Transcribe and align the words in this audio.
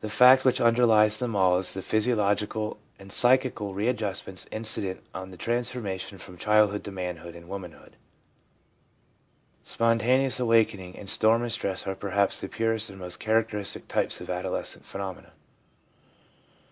The 0.00 0.08
fact 0.08 0.44
which 0.44 0.60
underlies 0.60 1.18
them 1.18 1.36
all 1.36 1.56
is 1.58 1.74
the 1.74 1.80
physiological 1.80 2.78
and 2.98 3.12
psychical 3.12 3.72
readjustments 3.72 4.48
incident 4.50 5.04
on 5.14 5.30
the 5.30 5.36
transition 5.36 6.18
from 6.18 6.38
childhood 6.38 6.82
to 6.82 6.90
manhood 6.90 7.36
and 7.36 7.48
womanhood. 7.48 7.94
Spontaneous 9.62 10.40
awakening 10.40 10.96
and 10.98 11.08
storm 11.08 11.42
and 11.42 11.52
stress 11.52 11.86
are 11.86 11.94
perhaps 11.94 12.40
the 12.40 12.48
purest 12.48 12.90
and 12.90 12.98
most 12.98 13.20
characteristic 13.20 13.86
types 13.86 14.20
of 14.20 14.28
adolescent 14.28 14.84
phenomena. 14.84 15.30